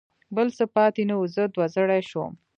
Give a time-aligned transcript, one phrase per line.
[0.35, 2.33] بل څه پاتې نه و، زه دوه زړی شوم.